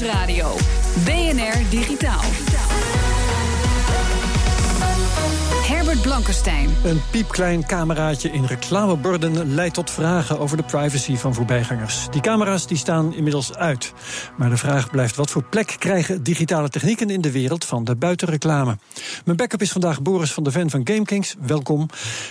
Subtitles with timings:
[0.00, 0.56] Nieuwsradio.
[1.04, 2.24] BNR Digitaal.
[5.96, 6.68] Herbert Blankenstein.
[6.84, 12.06] Een piepklein cameraatje in reclameborden leidt tot vragen over de privacy van voorbijgangers.
[12.10, 13.92] Die camera's die staan inmiddels uit.
[14.36, 17.94] Maar de vraag blijft: wat voor plek krijgen digitale technieken in de wereld van de
[17.94, 18.78] buitenreclame?
[19.24, 21.34] Mijn backup is vandaag Boris van der Ven van GameKings.
[21.46, 21.88] Welkom.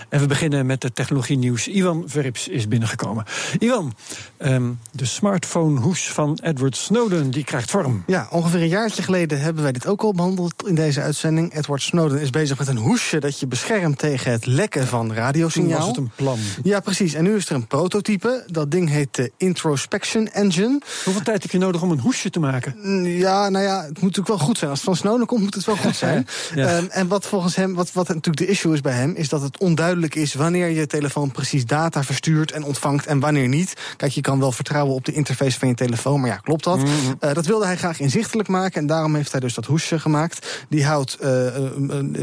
[0.09, 1.67] En we beginnen met de technologie nieuws.
[1.67, 3.25] Ivan Verrips is binnengekomen.
[3.59, 3.93] Ivan,
[4.37, 8.03] ehm, de smartphone hoes van Edward Snowden die krijgt vorm.
[8.07, 11.55] Ja, ongeveer een jaartje geleden hebben wij dit ook al behandeld in deze uitzending.
[11.55, 15.69] Edward Snowden is bezig met een hoesje dat je beschermt tegen het lekken van radiosignaal.
[15.69, 16.39] Toen was het een plan.
[16.63, 17.13] Ja, precies.
[17.13, 18.43] En nu is er een prototype.
[18.47, 20.81] Dat ding heet de Introspection Engine.
[21.03, 22.75] Hoeveel tijd heb je nodig om een hoesje te maken?
[22.81, 24.69] Mm, Ja, nou ja, het moet natuurlijk wel goed zijn.
[24.69, 26.27] Als het van Snowden komt, moet het wel goed zijn.
[26.55, 26.67] Ja.
[26.67, 29.41] Ehm, en wat volgens hem, wat, wat natuurlijk de issue is bij hem, is dat
[29.41, 33.73] het onduidelijk is wanneer je telefoon precies data verstuurt en ontvangt en wanneer niet.
[33.97, 36.79] Kijk, je kan wel vertrouwen op de interface van je telefoon, maar ja, klopt dat?
[37.19, 40.65] Eh, dat wilde hij graag inzichtelijk maken en daarom heeft hij dus dat hoesje gemaakt.
[40.69, 41.29] Die houdt eh,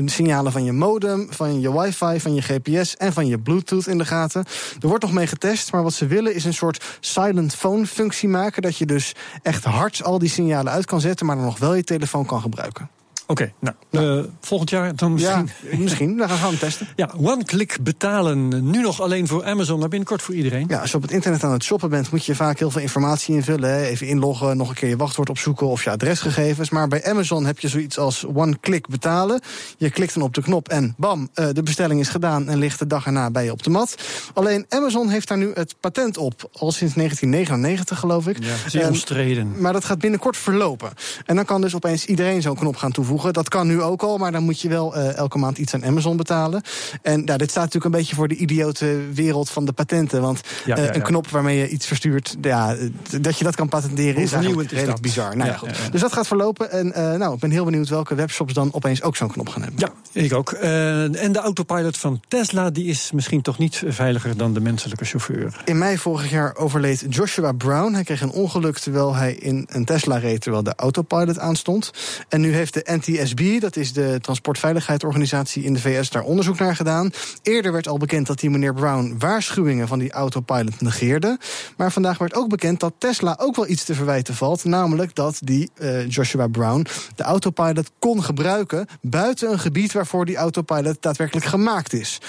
[0.06, 3.98] signalen van je modem, van je wifi, van je GPS en van je bluetooth in
[3.98, 4.44] de gaten.
[4.80, 8.28] Er wordt nog mee getest, maar wat ze willen is een soort silent phone functie
[8.28, 11.58] maken, dat je dus echt hard al die signalen uit kan zetten, maar dan nog
[11.58, 12.90] wel je telefoon kan gebruiken.
[13.32, 15.50] Oké, nou, eh, volgend jaar dan misschien.
[15.70, 16.16] Ja, misschien.
[16.18, 16.88] We gaan we hem testen.
[16.96, 18.70] Ja, one-click betalen.
[18.70, 20.66] Nu nog alleen voor Amazon, maar binnenkort voor iedereen.
[20.68, 22.80] Ja, als je op het internet aan het shoppen bent, moet je vaak heel veel
[22.80, 23.70] informatie invullen.
[23.70, 23.84] Hè.
[23.84, 26.70] Even inloggen, nog een keer je wachtwoord opzoeken of je adresgegevens.
[26.70, 29.40] Maar bij Amazon heb je zoiets als one-click betalen.
[29.78, 32.78] Je klikt dan op de knop en bam, eh, de bestelling is gedaan en ligt
[32.78, 33.94] de dag erna bij je op de mat.
[34.34, 38.44] Alleen Amazon heeft daar nu het patent op, al sinds 1999 geloof ik.
[38.44, 39.60] Ja, zeer omstreden.
[39.60, 40.90] Maar dat gaat binnenkort verlopen.
[41.26, 43.21] En dan kan dus opeens iedereen zo'n knop gaan toevoegen.
[43.30, 45.84] Dat kan nu ook al, maar dan moet je wel eh, elke maand iets aan
[45.84, 46.62] Amazon betalen.
[47.02, 50.20] En ja, dit staat natuurlijk een beetje voor de idiote wereld van de patenten.
[50.20, 50.94] Want Ja, eh, ja, ja.
[50.94, 52.76] een knop waarmee je iets verstuurt, ja,
[53.20, 55.36] dat je dat kan patenteren Hoe is eigenlijk redelijk bizar.
[55.36, 55.92] Nou, goed.
[55.92, 56.70] Dus dat gaat verlopen.
[56.70, 59.62] En eh, nou, ik ben heel benieuwd welke webshops dan opeens ook zo'n knop gaan
[59.62, 59.80] hebben.
[59.80, 60.52] Ja, ik ook.
[60.52, 65.62] En de autopilot van Tesla die is misschien toch niet veiliger dan de menselijke chauffeur.
[65.64, 67.92] In mei vorig jaar overleed Joshua Brown.
[67.94, 70.40] Hij kreeg een ongeluk terwijl hij in een Tesla reed...
[70.40, 71.90] terwijl de autopilot aanstond.
[72.28, 76.10] En nu heeft de NTSB, dat is de transportveiligheidsorganisatie in de VS...
[76.10, 77.10] daar onderzoek naar gedaan.
[77.42, 79.14] Eerder werd al bekend dat die meneer Brown...
[79.18, 81.38] waarschuwingen van die autopilot negeerde.
[81.76, 84.64] Maar vandaag werd ook bekend dat Tesla ook wel iets te verwijten valt.
[84.64, 88.86] Namelijk dat die eh, Joshua Brown de autopilot kon gebruiken...
[89.00, 92.20] buiten een gebied waarvoor die autopilot daadwerkelijk gemaakt is.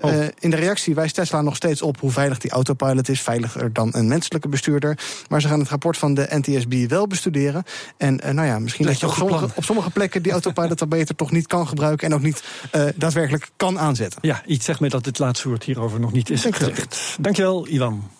[0.00, 0.12] Oh.
[0.12, 3.20] Eh, in de reactie wijst Tesla nog steeds op hoe veilig die autopilot is.
[3.20, 4.98] Veiliger dan een menselijke bestuurder.
[5.28, 7.64] Maar ze gaan het rapport van de NTSB wel bestuderen.
[7.96, 9.52] En eh, nou ja, misschien dat je op sommige, plan.
[9.54, 12.08] op sommige plekken die autopilot dan beter toch niet kan gebruiken.
[12.08, 14.18] En ook niet eh, daadwerkelijk kan aanzetten.
[14.22, 16.56] Ja, iets zegt me dat dit laatste woord hierover nog niet is ook.
[16.56, 17.16] gezegd.
[17.20, 18.10] Dankjewel, Ivan.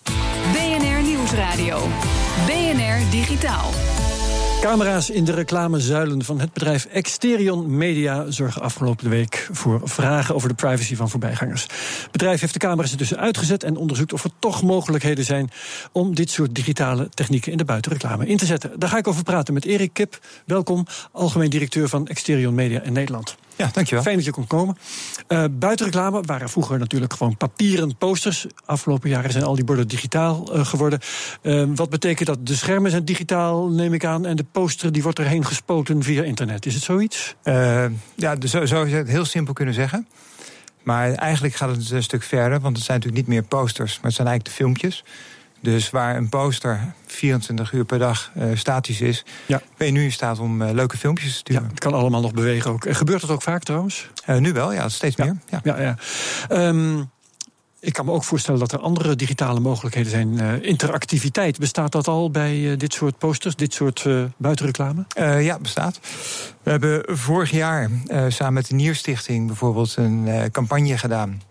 [0.51, 1.87] BNR Nieuwsradio.
[2.45, 3.96] BNR Digitaal.
[4.61, 10.49] Camera's in de reclamezuilen van het bedrijf Exterion Media zorgen afgelopen week voor vragen over
[10.49, 11.61] de privacy van voorbijgangers.
[12.01, 15.49] Het bedrijf heeft de camera's ertussen uitgezet en onderzoekt of er toch mogelijkheden zijn
[15.91, 18.79] om dit soort digitale technieken in de buitenreclame in te zetten.
[18.79, 20.19] Daar ga ik over praten met Erik Kip.
[20.45, 23.37] Welkom, algemeen directeur van Exterion Media in Nederland.
[23.57, 24.03] Ja, dankjewel.
[24.03, 24.77] Fijn dat je kon komen.
[25.27, 28.47] Eh, buitenreclame waren vroeger natuurlijk gewoon papieren posters.
[28.65, 30.99] Afgelopen jaren zijn al die borden digitaal eh, geworden.
[31.41, 32.45] Eh, wat betekent dat?
[32.45, 34.25] De schermen zijn digitaal, neem ik aan.
[34.25, 36.65] En de poster die wordt erheen gespoten via internet.
[36.65, 37.35] Is het zoiets?
[38.15, 40.07] Ja, dus zo, zo zou je het heel simpel kunnen zeggen.
[40.83, 44.05] Maar eigenlijk gaat het een stuk verder, want het zijn natuurlijk niet meer posters, maar
[44.05, 45.03] het zijn eigenlijk de filmpjes.
[45.73, 49.61] Dus waar een poster 24 uur per dag eh, statisch is, Ja.
[49.77, 51.67] ben je nu in staat om eh, leuke filmpjes te Ja, sturen.
[51.69, 52.85] het kan allemaal nog bewegen ook.
[52.85, 54.09] En gebeurt dat ook vaak trouwens?
[54.25, 55.23] Eh, nu wel, ja, steeds Ja.
[55.25, 55.35] meer.
[55.49, 55.59] Ja.
[55.63, 55.95] Ja, ja.
[56.49, 56.99] Ehm,
[57.79, 60.39] ik kan me ook voorstellen dat er andere digitale mogelijkheden zijn.
[60.39, 65.05] Eh, interactiviteit, bestaat dat al bij eh, dit soort posters, dit soort eh, buitenreclame?
[65.15, 65.99] Eh, ja, bestaat.
[66.63, 71.41] We hebben vorig jaar eh, samen met de Nierstichting bijvoorbeeld een eh, campagne gedaan.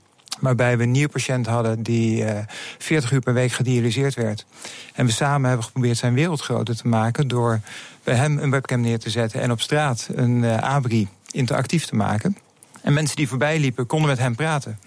[0.40, 2.44] Waarbij we een nierpatiënt hadden die eh
[2.78, 4.46] 40 uur per week gedialyseerd werd.
[4.94, 7.28] En we samen hebben geprobeerd zijn wereld groter te maken.
[7.28, 7.60] door
[8.04, 11.94] bij hem een webcam neer te zetten en op straat een eh abri interactief te
[11.94, 12.36] maken.
[12.82, 14.78] En mensen die voorbij liepen konden met hem praten.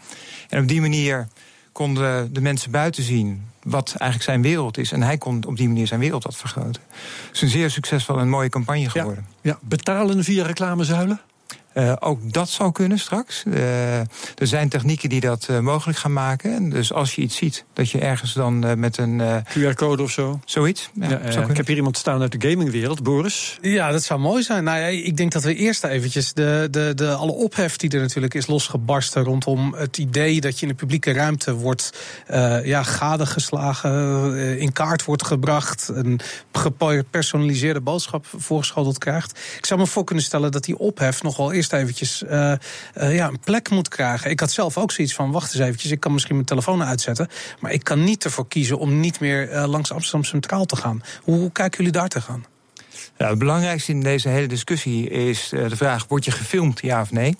[0.49, 1.27] En op die manier
[1.71, 4.91] konden de mensen buiten zien wat eigenlijk zijn wereld is.
[4.91, 6.81] En hij kon op die manier zijn wereld wat vergroten.
[7.27, 9.25] Het is een zeer succesvolle en mooie campagne geworden.
[9.41, 11.21] Ja, betalen via reclamezuilen?
[11.79, 13.43] Uh, ook dat zou kunnen straks.
[13.47, 14.07] Uh, er
[14.47, 16.53] zijn technieken die dat uh, mogelijk gaan maken.
[16.53, 19.21] En dus als je iets ziet, dat je ergens dan met een.
[19.57, 20.39] QR-code of zo?
[20.45, 20.89] Zoiets.
[20.93, 23.57] Ja, ja ik heb hier iemand staan uit de gamingwereld, Boris.
[23.61, 24.63] Ja, dat zou mooi zijn.
[24.63, 28.01] Nou ja, ik denk dat we eerst eventjes de, de, de, alle ophef die er
[28.01, 31.93] natuurlijk is losgebarsten rondom het idee dat je in de publieke ruimte wordt
[32.63, 36.19] ja, gadegeslagen, in kaart wordt gebracht, een
[36.51, 39.39] gepersonaliseerde boodschap voorgeschoteld krijgt.
[39.57, 42.53] Ik zou me voor kunnen stellen dat die ophef nogal eerst eventjes uh,
[43.09, 44.31] uh, ja, een plek moet krijgen.
[44.31, 47.27] Ik had zelf ook zoiets van, wacht eens eventjes, ik kan misschien mijn telefoon uitzetten...
[47.59, 51.03] maar ik kan niet ervoor kiezen om niet meer uh, langs Amsterdam Centraal te gaan.
[51.23, 52.45] Hoe, hoe kijken jullie daar te gaan?
[53.17, 56.07] Het belangrijkste in deze hele discussie is de vraag...
[56.07, 57.37] word je gefilmd, ja of nee?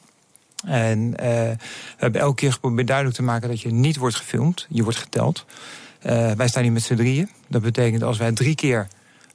[0.66, 1.56] En we
[1.98, 3.50] hebben elke keer geprobeerd duidelijk te maken...
[3.50, 5.46] dat je niet wordt gefilmd, je wordt geteld.
[6.36, 7.30] wij staan hier met z'n drieën.
[7.48, 8.88] Dat betekent als wij drie keer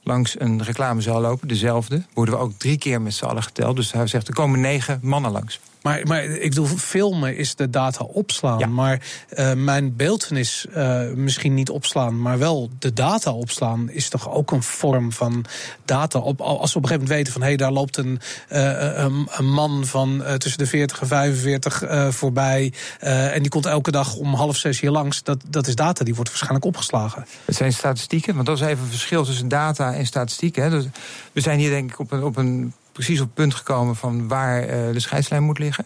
[0.05, 3.75] langs een reclamezaal lopen, dezelfde, worden we ook drie keer met z'n allen geteld.
[3.75, 5.59] Dus hij zegt, er komen negen mannen langs.
[5.85, 8.73] Maar, maar ik bedoel, filmen is de data opslaan.
[8.73, 9.01] Maar
[9.33, 14.51] uh, mijn beeldenis uh, misschien niet opslaan, maar wel de data opslaan, is toch ook
[14.51, 15.45] een vorm van
[15.85, 16.19] data.
[16.19, 18.19] Op, als we op een gegeven moment weten van hé, hey, daar loopt een,
[18.51, 22.73] uh, een, een, man van tussen de 40 en 45 voorbij.
[22.99, 25.23] en die komt elke dag om half zes hier langs.
[25.23, 27.25] Dat, dat is data, die wordt waarschijnlijk opgeslagen.
[27.45, 30.63] Het zijn statistieken, want dat is even een verschil tussen data en statistieken.
[30.63, 30.69] Hè.
[30.69, 30.85] Dus
[31.31, 34.27] we zijn hier denk ik op een, op een precies op het punt gekomen van
[34.27, 35.85] waar uh, de scheidslijn moet liggen.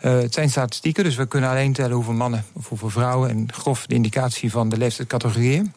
[0.00, 3.52] Uh, het zijn statistieken, dus we kunnen alleen tellen hoeveel mannen of hoeveel vrouwen en
[3.52, 5.72] grof de indicatie van de leeftijdscategorieën.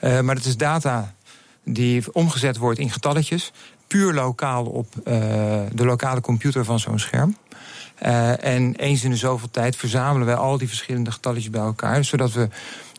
[0.00, 1.14] Uh, maar het is data
[1.64, 3.52] die omgezet wordt in getalletjes,
[3.86, 4.86] puur lokaal op
[5.72, 7.36] de lokale computer van zo'n scherm.
[8.40, 12.32] en eens in de zoveel tijd verzamelen wij al die verschillende getalletjes bij elkaar, zodat
[12.32, 12.48] we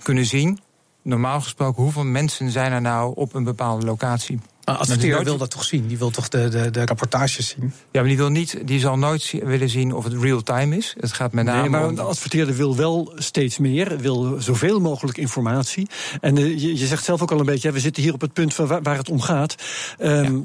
[0.04, 0.60] kunnen zien,
[1.02, 4.40] normaal gesproken, hoeveel mensen zijn er nou op een bepaalde locatie.
[4.66, 5.88] Maar adverteerder wil dat toch zien?
[5.88, 7.74] Die wil toch de, de, de rapportages zien?
[7.92, 10.96] Ja, maar die, wil niet, die zal nooit willen zien of het real-time is.
[11.00, 15.18] Het gaat met name nee, maar de adverteerder wil wel steeds meer, wil zoveel mogelijk
[15.18, 15.88] informatie.
[16.22, 18.34] En uh, je, je, zegt zelf ook al een beetje, we zitten hier op het
[18.34, 19.56] punt van waar, waar het om gaat.
[20.00, 20.36] Um,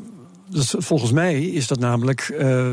[0.49, 0.59] ja.
[0.59, 2.37] dus volgens mij is dat namelijk...
[2.41, 2.73] Uh,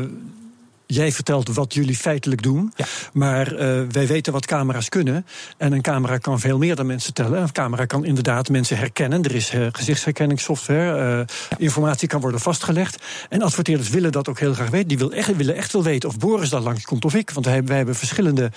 [0.90, 2.72] Jij vertelt wat jullie feitelijk doen.
[2.76, 2.84] Ja.
[3.12, 3.58] Maar uh,
[3.90, 5.26] wij weten wat camera's kunnen.
[5.56, 7.42] En een camera kan veel meer dan mensen tellen.
[7.42, 9.22] Een camera kan inderdaad mensen herkennen.
[9.22, 10.98] Er is uh, gezichtsherkenningssoftware.
[10.98, 11.18] Uh,
[11.50, 11.56] ja.
[11.58, 13.02] Informatie kan worden vastgelegd.
[13.28, 14.88] En adverteerders willen dat ook heel graag weten.
[14.88, 17.30] Die wil echt, willen echt wel weten of Boris daar langs komt of ik.
[17.30, 18.50] Want wij, wij hebben verschillende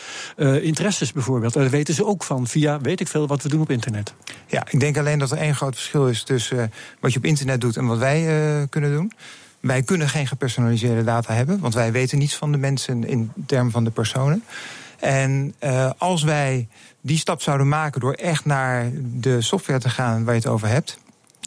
[0.61, 1.53] interesses bijvoorbeeld.
[1.53, 4.13] Daar weten ze ook van via weet ik veel wat we doen op internet.
[4.47, 7.61] Ja, ik denk alleen dat er één groot verschil is tussen wat je op internet
[7.61, 9.11] doet en wat wij kunnen doen.
[9.61, 13.71] Wij kunnen geen gepersonaliseerde data hebben, want wij weten niets van de mensen in termen
[13.71, 14.43] van de personen.
[14.99, 16.67] En uh, als wij
[17.01, 20.67] die stap zouden maken door echt naar de software te gaan waar je het over
[20.67, 20.99] hebt,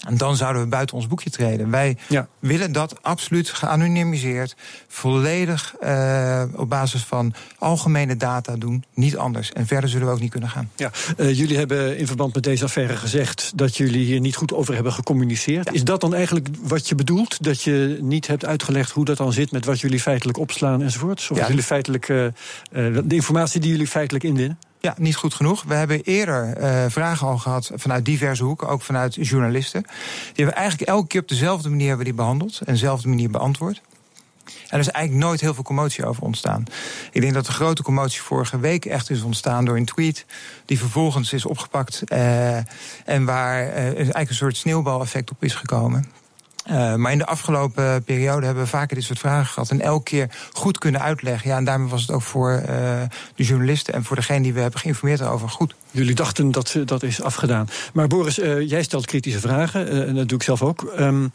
[0.07, 1.71] en dan zouden we buiten ons boekje treden.
[1.71, 2.29] Wij ja.
[2.39, 4.57] willen dat absoluut geanonimiseerd,
[4.89, 9.53] volledig uh, op basis van algemene data doen, niet anders.
[9.53, 10.71] En verder zullen we ook niet kunnen gaan.
[10.77, 14.53] Ja, uh, jullie hebben in verband met deze affaire gezegd dat jullie hier niet goed
[14.53, 15.67] over hebben gecommuniceerd.
[15.67, 15.73] Ja.
[15.73, 17.45] Is dat dan eigenlijk wat je bedoelt?
[17.45, 21.29] Dat je niet hebt uitgelegd hoe dat dan zit met wat jullie feitelijk opslaan enzovoort?
[21.31, 21.47] Of ja.
[21.47, 22.27] jullie feitelijk, uh,
[22.71, 24.59] de informatie die jullie feitelijk inwinnen?
[24.85, 25.63] Ja, niet goed genoeg.
[25.63, 29.83] We hebben eerder uh, vragen al gehad vanuit diverse hoeken, ook vanuit journalisten.
[29.83, 33.83] Die hebben eigenlijk elke keer op dezelfde manier hebben die behandeld en dezelfde manier beantwoord.
[34.45, 36.65] En er is eigenlijk nooit heel veel commotie over ontstaan.
[37.13, 40.27] Ik denk dat de grote commotie vorige week echt is ontstaan door een tweet.
[40.65, 42.03] die vervolgens is opgepakt.
[42.13, 42.57] Uh,
[43.05, 46.07] en waar uh, eigenlijk een soort sneeuwbaleffect op is gekomen.
[46.71, 49.71] Uh, maar in de afgelopen periode hebben we vaker dit soort vragen gehad.
[49.71, 51.51] En elke keer goed kunnen uitleggen.
[51.51, 52.67] Ja, en daarmee was het ook voor uh,
[53.35, 55.75] de journalisten en voor degene die we hebben geïnformeerd over goed.
[55.91, 57.69] Jullie dachten dat dat is afgedaan.
[57.93, 60.07] Maar Boris, uh, jij stelt kritische vragen.
[60.07, 60.93] en dat doe ik zelf ook.
[60.99, 61.33] Um,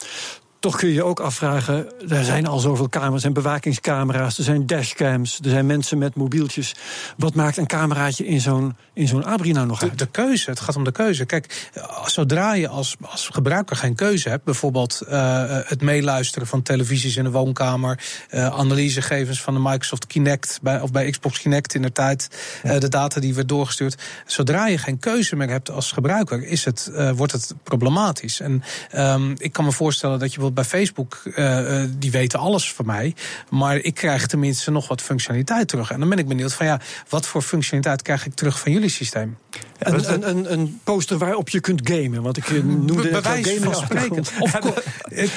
[0.60, 4.68] toch kun je je ook afvragen, er zijn al zoveel camera's en bewakingscamera's, er zijn
[4.68, 6.76] dashcams, er zijn mensen met mobieltjes.
[7.18, 10.00] Wat maakt een cameraatje in zo'n in zo'n Abri nou nog de, uit?
[10.00, 11.26] De keuze, het gaat om de keuze.
[11.26, 11.70] Kijk,
[12.06, 17.24] zodra je als, als gebruiker geen keuze hebt, bijvoorbeeld uh, het meeluisteren van televisies in
[17.24, 18.00] de woonkamer,
[18.32, 22.28] uh, analysegevens van de Microsoft Kinect bij, of bij Xbox Kinect in de tijd,
[22.64, 22.74] ja.
[22.74, 24.02] uh, de data die werd doorgestuurd.
[24.26, 28.40] Zodra je geen keuze meer hebt als gebruiker, is het, wordt het problematisch.
[28.40, 28.64] En
[28.96, 33.16] um, ik kan me voorstellen dat je bij Facebook, uh, die weten alles van mij.
[33.50, 35.92] Maar ik krijg tenminste nog wat functionaliteit terug.
[35.92, 36.80] En dan ben ik benieuwd van ja,
[37.10, 39.38] wat voor functionaliteit krijg ik terug van jullie systeem?
[39.80, 42.22] Een, een, een, een, poster waarop je kunt gamen.
[42.22, 44.24] Want ik noemde Be bewijs gamen van spreken.
[44.40, 44.74] Of co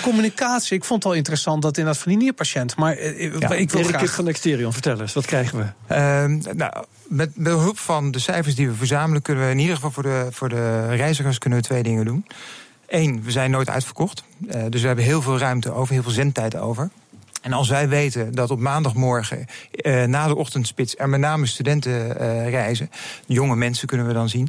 [0.02, 0.76] communicatie.
[0.76, 2.76] Ik vond het wel interessant dat inderdaad van die nierpatiënt.
[2.76, 4.14] Maar uh, ja, ik wil Erik graag...
[4.14, 5.95] van Exterion, vertel eens, wat krijgen we?
[5.95, 9.90] Uh, nou, met behulp van de cijfers die we verzamelen, kunnen we in ieder geval
[9.90, 12.26] voor de, voor de reizigers kunnen we twee dingen doen.
[12.93, 14.25] Eén, we zijn nooit uitverkocht.
[14.39, 16.91] Uh, dus we hebben heel veel ruimte over, heel veel zendtijd over.
[17.43, 21.93] En als wij weten dat op maandagmorgen uh, na de ochtendspits er met name studenten
[21.93, 22.91] uh, reizen,
[23.27, 24.49] jonge mensen kunnen we dan zien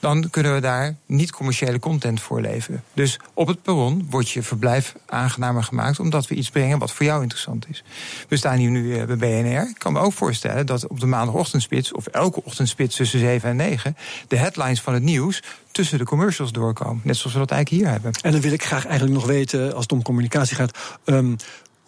[0.00, 2.82] dan kunnen we daar niet-commerciële content voor leveren.
[2.94, 6.00] Dus op het perron wordt je verblijf aangenamer gemaakt...
[6.00, 7.84] omdat we iets brengen wat voor jou interessant is.
[8.28, 9.68] We staan hier nu eh, bij BNR.
[9.68, 11.92] Ik kan me ook voorstellen dat op de maandagochtendspits...
[11.92, 13.96] of elke ochtendspits tussen 7 en 9...
[14.28, 15.42] de headlines van het nieuws
[15.72, 17.00] tussen de commercials doorkomen.
[17.04, 18.12] Net zoals we dat eigenlijk hier hebben.
[18.22, 20.78] En dan wil ik graag eigenlijk nog weten, als het om communicatie gaat...
[21.04, 21.36] Um,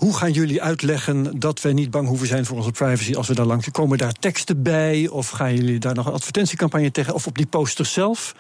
[0.02, 3.34] hoe gaan jullie uitleggen dat we niet bang hoeven zijn voor onze privacy als we
[3.34, 3.98] daar langs komen?
[3.98, 5.08] daar teksten bij?
[5.08, 7.14] Of gaan jullie daar nog een advertentiecampagne tegen?
[7.14, 8.34] Of op die posters zelf?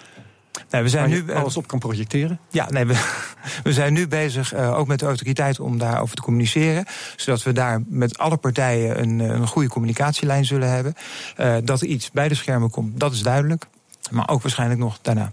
[0.70, 2.38] Nee, we zijn nu eh, alles op kan projecteren.
[2.50, 2.94] Ja, nee, we,
[3.62, 6.84] we zijn nu bezig, uh, ook met de autoriteit, om daarover te communiceren.
[7.16, 10.94] Zodat we daar met alle partijen een, een goede communicatielijn zullen hebben.
[11.40, 13.66] Uh, dat er iets bij de schermen komt, dat is duidelijk.
[14.10, 15.30] Maar ook waarschijnlijk nog daarna.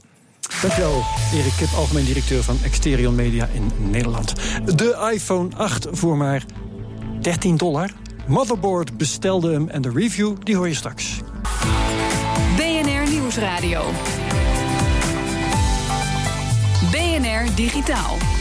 [0.62, 1.04] Dankjewel,
[1.34, 4.34] Erik Kip, algemeen directeur van Exterion Media in Nederland.
[4.66, 6.46] De iPhone 8 voor maar
[7.22, 7.90] 13 dollar.
[8.28, 11.20] Motherboard bestelde hem en de review die hoor je straks.
[12.56, 13.82] BNR Nieuwsradio.
[16.92, 18.39] BNR Digitaal.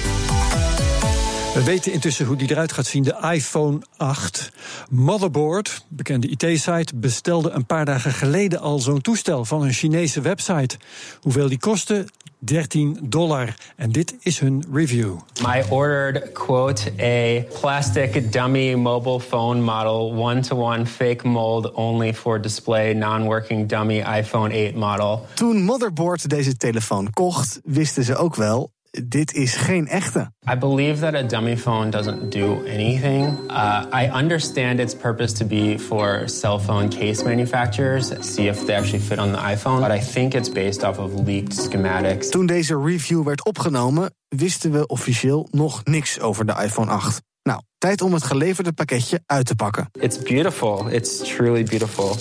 [1.55, 3.03] We weten intussen hoe die eruit gaat zien.
[3.03, 4.53] De iPhone 8
[4.91, 10.77] Motherboard, bekende IT-site, bestelde een paar dagen geleden al zo'n toestel van een Chinese website.
[11.21, 12.07] Hoeveel die kostte?
[12.39, 13.55] 13 dollar.
[13.77, 15.17] En dit is hun review.
[15.41, 22.93] I ordered, quote, a plastic dummy mobile phone model, one-to-one fake mold only for display,
[22.93, 25.27] non-working dummy iPhone 8 model.
[25.35, 30.31] Toen Motherboard deze telefoon kocht, wisten ze ook wel dit is geen echte.
[30.53, 33.27] I believe that a dummy phone doesn't do anything.
[33.51, 38.75] Uh, I understand its purpose to be for cell phone case manufacturers, see if they
[38.75, 42.29] actually fit on the iPhone, but I think it's based off of leaked schematics.
[42.29, 47.21] Toen deze review werd opgenomen, wisten we officieel nog niks over de iPhone 8.
[47.43, 49.89] Nou, tijd om het geleverde pakketje uit te pakken.
[50.01, 50.87] It's beautiful.
[50.91, 52.17] It's truly beautiful.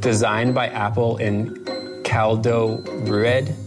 [0.00, 1.58] Designed by Apple in
[2.02, 3.65] Caldo Red.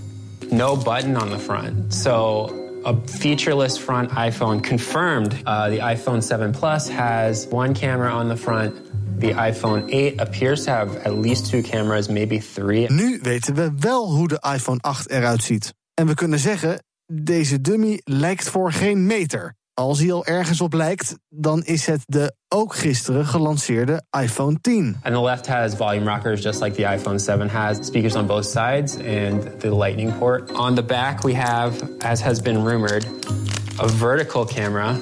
[0.51, 1.93] No button on the front.
[1.93, 5.33] So a featureless front iPhone confirmed.
[5.45, 8.75] Uh, the iPhone 7 Plus has one camera on the front.
[9.19, 12.87] The iPhone 8 appears to have at least two cameras, maybe three.
[12.87, 15.73] Nu weten we wel hoe de iPhone 8 eruit ziet.
[15.93, 19.55] En we kunnen zeggen, deze dummy lijkt voor geen meter.
[19.79, 24.97] Als hij al ergens op lijkt, dan is het de ook gisteren gelanceerde iPhone 10.
[25.01, 28.45] And the left has volume rockers just like the iPhone 7 has, speakers on both
[28.45, 30.51] sides and the lightning port.
[30.51, 33.07] On the back we have, as has been rumored,
[33.77, 34.99] a vertical camera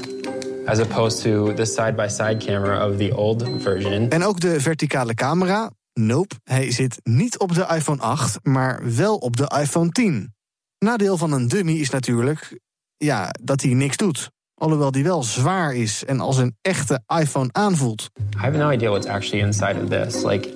[0.67, 4.10] as opposed to the side-by-side camera of the old version.
[4.10, 9.15] En ook de verticale camera, nope, hij zit niet op de iPhone 8, maar wel
[9.15, 10.34] op de iPhone 10.
[10.79, 12.60] Nadeel van een dummy is natuurlijk
[12.98, 14.36] ja, dat hij niks doet.
[14.60, 18.10] Alhoewel die wel zwaar is en als een echte iPhone aanvoelt.
[18.20, 20.24] I have no idea what's actually inside of this.
[20.24, 20.54] Like,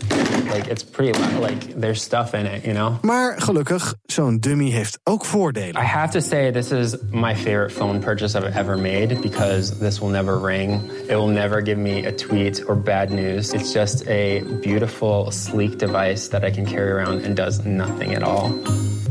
[0.53, 2.93] like it's pretty like there's stuff in it, you know.
[3.01, 5.81] Maar gelukkig, zo'n dummy heeft ook voordelen.
[5.81, 9.99] I have to say this is my favorite phone purchase I've ever made because this
[9.99, 10.91] will never ring.
[11.07, 13.53] It will never give me a tweet or bad news.
[13.53, 18.23] It's just a beautiful, sleek device that I can carry around and does nothing at
[18.23, 18.51] all.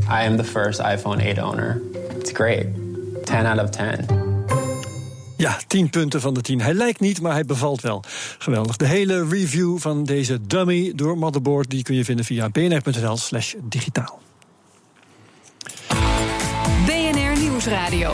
[0.08, 1.80] I am the first iPhone 8 owner.
[2.18, 2.66] It's great.
[3.24, 4.29] 10 out of 10.
[5.40, 6.60] Ja, 10 punten van de 10.
[6.60, 8.02] Hij lijkt niet, maar hij bevalt wel.
[8.38, 8.76] Geweldig.
[8.76, 11.70] De hele review van deze dummy door Motherboard...
[11.70, 14.20] die kun je vinden via bnr.nl slash digitaal.
[16.86, 18.12] BNR Nieuwsradio.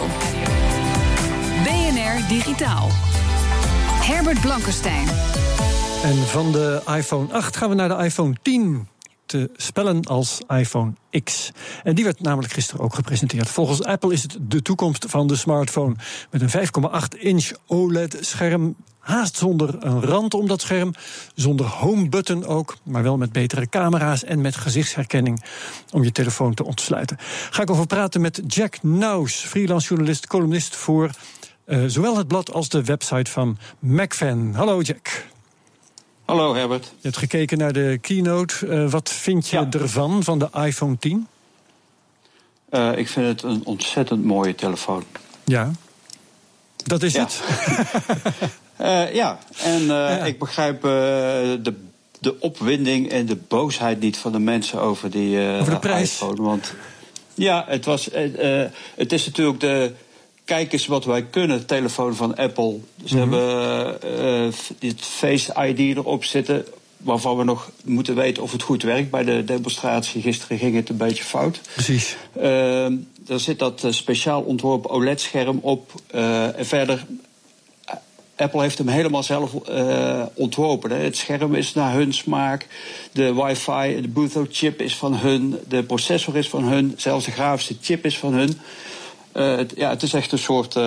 [1.65, 2.89] BNR Digitaal.
[4.03, 5.09] Herbert Blankenstein.
[6.03, 8.89] En van de iPhone 8 gaan we naar de iPhone 10
[9.27, 10.93] te spellen als iPhone
[11.25, 11.51] X.
[11.83, 13.49] En die werd namelijk gisteren ook gepresenteerd.
[13.49, 15.95] Volgens Apple is het de toekomst van de smartphone.
[16.31, 16.69] Met een
[17.15, 18.77] 5,8 inch OLED-scherm.
[18.99, 20.95] Haast zonder een rand om dat scherm.
[21.35, 22.77] Zonder home button ook.
[22.83, 25.45] Maar wel met betere camera's en met gezichtsherkenning.
[25.91, 27.17] Om je telefoon te ontsluiten.
[27.51, 31.11] Ga ik over praten met Jack Naus, freelance journalist, columnist voor
[31.67, 34.55] uh, zowel het blad als de website van MacFan.
[34.55, 35.27] Hallo Jack.
[36.27, 36.85] Hallo Herbert.
[36.85, 38.67] Je hebt gekeken naar de keynote.
[38.67, 41.27] Uh, wat vind je ervan, van de iPhone 10?
[42.71, 45.05] Uh, ik vind het een ontzettend mooie telefoon.
[45.45, 45.71] Ja,
[46.77, 47.21] dat is ja.
[47.21, 47.43] het.
[48.81, 50.25] uh, ja, en ja.
[50.25, 51.75] ik begrijp de,
[52.21, 56.13] de opwinding en de boosheid niet van de mensen over die over de prijs.
[56.13, 56.43] iPhone.
[56.43, 56.75] Want
[57.35, 58.09] ja, het, was,
[58.95, 59.93] het is natuurlijk de
[60.47, 62.79] kijk eens wat wij kunnen, telefoon van Apple.
[63.05, 63.33] Ze mm -hmm.
[63.33, 66.65] hebben dit Face ID erop zitten.
[66.97, 69.11] waarvan we nog moeten weten of het goed werkt.
[69.11, 71.61] Bij de demonstratie gisteren ging het een beetje fout.
[71.73, 72.17] Precies.
[72.37, 72.85] Uh,
[73.29, 75.93] er zit dat uh, speciaal ontworpen OLED-scherm op.
[76.15, 77.07] Uh, en verder,
[78.37, 79.53] Apple heeft hem helemaal zelf
[80.35, 80.91] ontworpen.
[80.91, 80.97] Hè.
[80.97, 82.67] Het scherm is naar hun smaak.
[83.13, 85.59] De wifi, de Bluetooth-chip is van hun.
[85.69, 86.95] De processor is van hun.
[86.97, 88.59] Zelfs de grafische chip is van hun.
[89.37, 90.79] Het, ja, het is echt een soort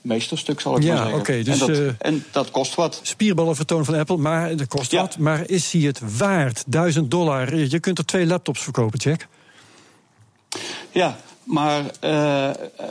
[0.00, 1.20] meesterstuk, zal ik ja, maar zeggen.
[1.20, 3.00] Okay, dus, en, dat, uh, en, dat, kost wat.
[3.02, 5.00] Spierballenvertoon van Apple, maar dat kost ja.
[5.00, 5.18] wat.
[5.18, 6.64] Maar is hij het waard?
[6.66, 7.56] 1000 dollar.
[7.56, 9.26] Je kunt er twee laptops verkopen, check.
[10.90, 11.84] Ja, maar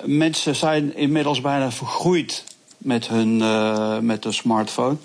[0.05, 2.43] mensen zijn inmiddels bijna vergroeid
[2.77, 3.37] met hun,
[4.05, 4.95] met hun smartphone.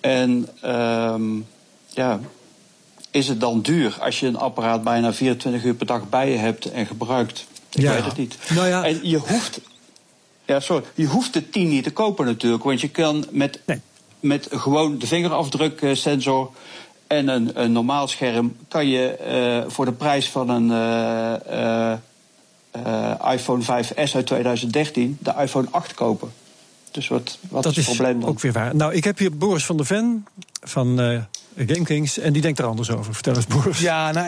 [0.00, 0.48] En
[1.88, 2.20] ja,
[3.10, 6.36] is het dan duur als je een apparaat bijna 24 uur per dag bij je
[6.36, 7.46] hebt en gebruikt?
[7.74, 7.92] Ik ja.
[7.92, 8.38] weet het niet.
[8.48, 8.84] Nou ja.
[8.84, 9.60] En je hoeft
[10.44, 10.84] ja, sorry.
[10.94, 12.64] Je hoeft de 10 niet te kopen natuurlijk.
[12.64, 13.80] Want je kan met, nee.
[14.20, 16.50] met gewoon de vingerafdruksensor
[17.06, 18.56] en een, een normaal scherm...
[18.68, 20.70] kan je uh, voor de prijs van een
[21.50, 21.92] uh,
[22.86, 26.32] uh, iPhone 5S uit 2013 de iPhone 8 kopen.
[26.90, 28.28] Dus wat, wat dat is het probleem dan?
[28.28, 28.76] ook weer waar.
[28.76, 30.26] Nou, ik heb hier Boris van der Ven
[30.64, 30.98] van
[31.56, 32.18] GameKings.
[32.18, 33.14] En die denkt er anders over.
[33.14, 33.80] Vertel eens, Boris.
[33.80, 34.26] Ja, nou,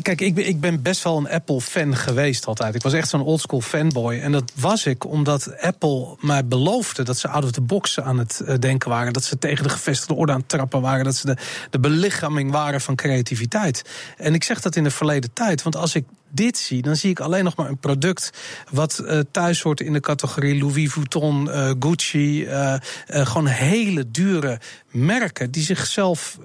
[0.00, 2.74] kijk, ik ben, ik ben best wel een Apple-fan geweest altijd.
[2.74, 4.18] Ik was echt zo'n oldschool fanboy.
[4.18, 8.18] En dat was ik omdat Apple mij beloofde dat ze out of the box aan
[8.18, 9.12] het denken waren.
[9.12, 11.04] Dat ze tegen de gevestigde orde aan het trappen waren.
[11.04, 11.36] Dat ze de,
[11.70, 13.82] de belichaming waren van creativiteit.
[14.16, 15.62] En ik zeg dat in de verleden tijd.
[15.62, 18.30] Want als ik dit zie, dan zie ik alleen nog maar een product
[18.70, 22.46] wat uh, thuis hoort in de categorie Louis Vuitton, uh, Gucci.
[22.46, 22.74] Uh,
[23.06, 24.60] gewoon hele dure
[24.90, 26.38] merken die zichzelf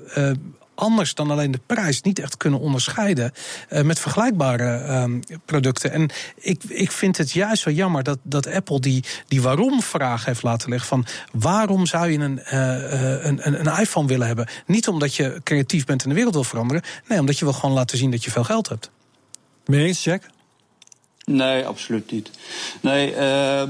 [0.78, 3.32] anders dan alleen de prijs niet echt kunnen onderscheiden
[3.70, 5.92] uh, met vergelijkbare uh, producten.
[5.92, 10.44] En ik, ik vind het juist zo jammer dat, dat Apple die, die waarom-vraag heeft
[10.44, 14.48] laten liggen: van waarom zou je een, uh, een, een, een iPhone willen hebben?
[14.66, 17.76] Niet omdat je creatief bent en de wereld wil veranderen, nee, omdat je wil gewoon
[17.76, 18.92] laten zien dat je veel geld hebt.
[19.66, 20.24] Mee eens, Jack?
[21.26, 22.30] Nee, absoluut niet.
[22.82, 23.64] Nee, uh,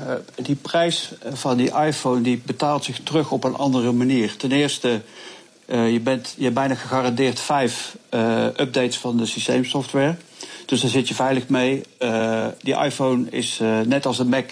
[0.00, 4.36] uh, die prijs van die iPhone die betaalt zich terug op een andere manier.
[4.36, 5.00] Ten eerste,
[5.66, 7.96] uh, je, bent, je hebt bijna gegarandeerd vijf
[8.56, 10.16] updates van de systeemsoftware.
[10.66, 11.82] Dus daar zit je veilig mee.
[12.60, 14.50] die iPhone is net als de Mac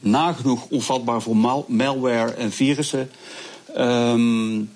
[0.00, 3.10] nagenoeg onvatbaar voor mal malware en virussen.
[3.76, 4.70] Um,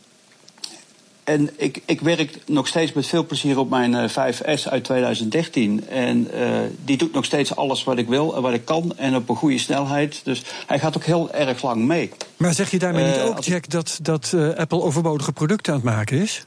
[1.24, 5.88] en ik, ik werk nog steeds met veel plezier op mijn uh, 5S uit 2013.
[5.88, 8.92] En uh, die doet nog steeds alles wat ik wil en wat ik kan.
[8.96, 10.20] En op een goede snelheid.
[10.24, 12.10] Dus hij gaat ook heel erg lang mee.
[12.36, 15.88] Maar zeg je daarmee uh, niet ook, Jack, dat, dat Apple overbodige producten aan het
[15.88, 16.46] maken is?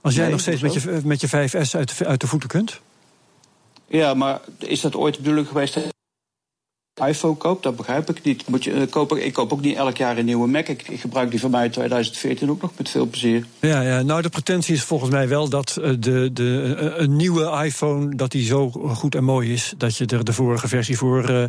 [0.00, 2.48] Als jij Nee, nog steeds met je, met je 5S uit de, uit de voeten
[2.48, 2.80] kunt?
[3.86, 5.78] Ja, maar is dat ooit de bedoeling geweest
[6.98, 7.62] iPhone koopt?
[7.62, 8.48] Dat begrijp ik niet.
[8.48, 8.80] Moet je, uh,
[9.24, 10.68] ik koop ook niet elk jaar een nieuwe Mac.
[10.68, 13.44] Ik, ik gebruik die van mij in 2014 ook nog met veel plezier.
[13.60, 17.16] Ja, ja, nou de pretentie is volgens mij wel dat uh, de, de, uh, een
[17.16, 18.16] nieuwe iPhone...
[18.16, 21.48] dat die zo goed en mooi is dat je er de vorige versie voor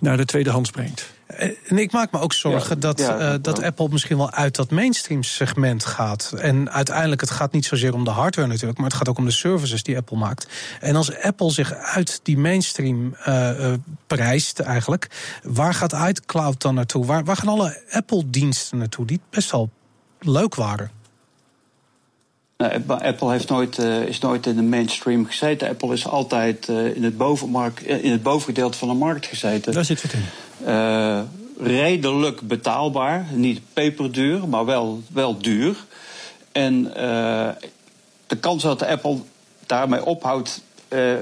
[0.00, 1.12] naar de tweedehands brengt.
[1.38, 3.62] En ik maak me ook zorgen Ja, dat, ja, uh, dat.
[3.62, 6.32] Apple misschien wel uit dat mainstream segment gaat.
[6.36, 9.24] En uiteindelijk, het gaat niet zozeer om de hardware natuurlijk, maar het gaat ook om
[9.24, 10.46] de services die Apple maakt.
[10.80, 13.72] En als Apple zich uit die mainstream uh, uh,
[14.06, 15.08] prijst eigenlijk,
[15.42, 17.06] waar gaat iCloud dan naartoe?
[17.06, 19.70] Waar, waar gaan alle Apple-diensten naartoe die best wel
[20.18, 20.90] leuk waren?
[22.56, 25.68] Nou, Apple- heeft nooit, uh, is nooit in de mainstream gezeten.
[25.68, 29.72] Apple is altijd uh, in, het bovenmarkt, in het bovengedeelte van de markt gezeten.
[29.72, 30.24] Daar zit wat in.
[30.66, 31.20] Uh,
[31.58, 33.26] redelijk betaalbaar.
[33.32, 35.76] Niet peperduur, maar wel, wel duur.
[36.52, 37.48] En uh,
[38.26, 39.18] de kans dat Apple
[39.66, 40.62] daarmee ophoudt.
[40.94, 41.12] Uh,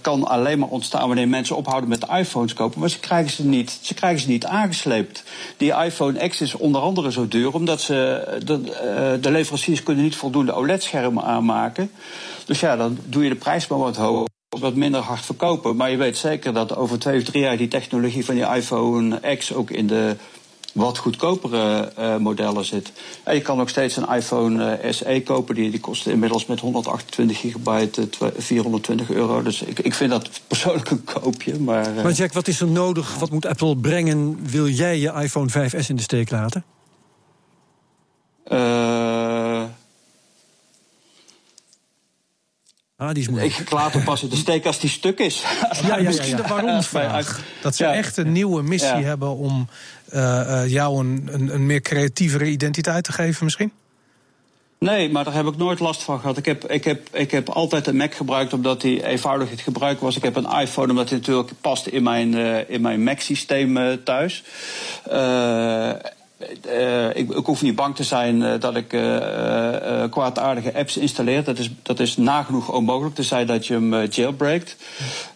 [0.00, 2.80] kan alleen maar ontstaan wanneer mensen ophouden met iPhones kopen.
[2.80, 5.24] Maar ze krijgen ze niet, ze krijgen ze niet aangesleept.
[5.56, 10.16] Die iPhone X is onder andere zo duur omdat ze, de, de leveranciers kunnen niet
[10.16, 11.90] voldoende OLED-schermen aanmaken.
[12.46, 15.76] Dus ja, dan doe je de prijs maar wat hoger wat minder hard verkopen.
[15.76, 19.36] Maar je weet zeker dat over twee of drie jaar die technologie van die iPhone
[19.36, 20.16] X ook in de
[20.74, 22.92] wat goedkopere uh, modellen zit.
[23.24, 25.54] En je kan nog steeds een iPhone uh, SE kopen.
[25.54, 29.42] Die, die kost inmiddels met 128 gigabyte uh, 420 euro.
[29.42, 31.60] Dus ik, ik vind dat persoonlijk een koopje.
[31.60, 33.14] Maar, maar Jack, wat is er nodig?
[33.18, 34.38] Wat moet Apple brengen?
[34.42, 36.64] Wil jij je iPhone 5S in de steek laten?
[38.48, 39.64] Uh,
[43.04, 43.56] Ah, die is moeilijk.
[43.56, 45.42] Ik laat hem pas in de steek als die stuk is.
[45.82, 47.40] Ja, ja, ja, Misschien de waarom-vraag.
[47.62, 49.02] Dat ze echt een nieuwe missie ja.
[49.02, 49.68] hebben om
[50.14, 53.72] uh, jou een, een, een meer creatievere identiteit te geven, misschien?
[54.78, 56.36] Nee, maar daar heb ik nooit last van gehad.
[56.36, 60.00] Ik heb, ik heb, ik heb altijd een Mac gebruikt omdat die eenvoudig het gebruik
[60.00, 60.16] was.
[60.16, 63.92] Ik heb een iPhone omdat die natuurlijk past in mijn, uh, in mijn Mac-systeem uh,
[63.92, 64.44] thuis.
[65.12, 65.92] Uh,
[66.60, 69.00] eh, ik, ik, hoef niet bang te zijn uh, dat ik uh,
[70.10, 71.44] kwaadaardige apps installeer.
[71.44, 74.76] Dat is, dat is nagenoeg onmogelijk, tenzij dat je hem jailbreakt.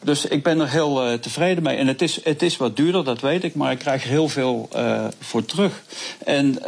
[0.03, 1.77] Dus ik ben er heel tevreden mee.
[1.77, 4.69] En het is, het is wat duurder, dat weet ik, maar ik krijg heel veel
[5.21, 5.83] voor terug.
[6.25, 6.59] En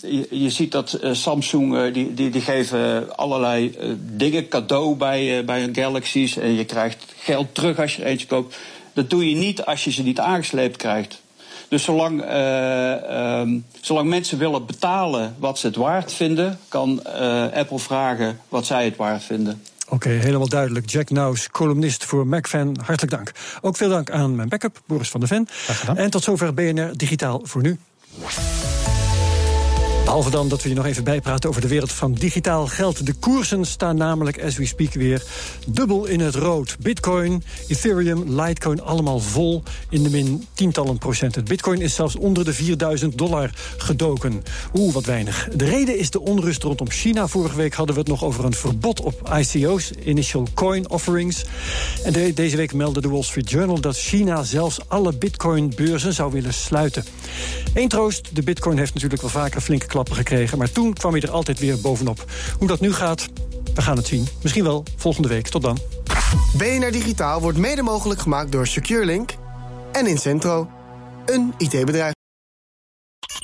[0.00, 5.74] je, je, ziet dat Samsung, die, die, die geven allerlei dingen cadeau bij, bij hun
[5.74, 6.36] Galaxies.
[6.36, 8.56] En je krijgt geld terug als je er eentje koopt.
[8.92, 11.20] Dat doe je niet als je ze niet aangesleept krijgt.
[11.68, 17.44] Dus zolang, uh, um, zolang mensen willen betalen wat ze het waard vinden, kan uh,
[17.54, 19.62] Apple vragen wat zij het waard vinden.
[19.88, 20.90] Oké, helemaal duidelijk.
[20.90, 22.76] Jack Naus, columnist voor MacFan.
[22.84, 23.32] Hartelijk dank.
[23.60, 25.48] Ook veel dank aan mijn backup, Boris van der Ven.
[25.94, 27.78] En tot zover BNR Digitaal voor nu.
[30.08, 33.06] Behalve dan dat we je nog even bijpraten over de wereld van digitaal geld.
[33.06, 35.22] De koersen staan namelijk, as we speak, weer
[35.66, 36.76] dubbel in het rood.
[36.78, 41.44] Bitcoin, Ethereum, Litecoin, allemaal vol in de min tientallen procenten.
[41.44, 44.42] Bitcoin is zelfs onder de 4000 dollar gedoken.
[44.74, 45.48] Oeh, wat weinig.
[45.54, 47.26] De reden is de onrust rondom China.
[47.26, 51.44] Vorige week hadden we het nog over een verbod op ICO's, Initial Coin Offerings.
[52.04, 56.54] En deze week meldde de Wall Street Journal dat China zelfs alle Bitcoin-beurzen zou willen
[56.54, 57.04] sluiten.
[57.74, 60.58] Eén troost, de Bitcoin heeft natuurlijk wel vaker flinke gekregen.
[60.58, 62.24] Maar toen kwam hij er altijd weer bovenop.
[62.58, 63.28] Hoe dat nu gaat,
[63.74, 64.26] we gaan het zien.
[64.42, 65.48] Misschien wel volgende week.
[65.48, 65.78] Tot dan.
[66.56, 69.34] BNR Digitaal wordt mede mogelijk gemaakt door SecureLink
[69.92, 70.68] en Incentro,
[71.26, 72.17] een IT-bedrijf.